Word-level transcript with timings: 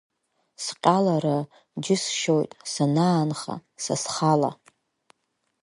Сҟьалара 0.63 1.37
џьысшьоит 1.83 2.51
санаанха 2.71 3.55
са 3.83 3.95
схала. 4.01 4.51